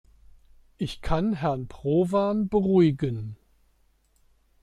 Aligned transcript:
Ich 0.79 1.03
kann 1.03 1.33
Herrn 1.33 1.67
Provan 1.67 2.49
beruhigen. 2.49 3.37